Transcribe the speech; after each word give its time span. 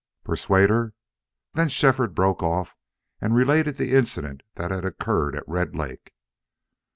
"Persuade 0.23 0.71
her!" 0.71 0.93
Then 1.53 1.69
Shefford 1.69 2.15
broke 2.15 2.41
off 2.41 2.73
and 3.19 3.35
related 3.35 3.75
the 3.75 3.93
incident 3.95 4.41
that 4.55 4.71
had 4.71 4.83
occurred 4.83 5.35
at 5.35 5.47
Red 5.47 5.75
Lake. 5.75 6.11